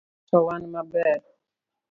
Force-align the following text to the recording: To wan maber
To 0.29 0.37
wan 0.45 0.63
maber 0.73 1.17